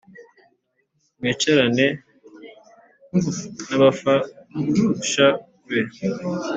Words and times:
mwicarane 1.19 1.87
n’abafasha 3.67 5.27
be. 5.67 5.79